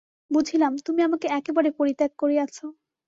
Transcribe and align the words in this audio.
বুঝিলাম, 0.31 0.73
তুমি 0.85 1.01
আমাকে 1.03 1.27
একেবারে 1.31 1.69
পরিত্যাগ 1.79 2.11
করিয়াছ। 2.17 2.55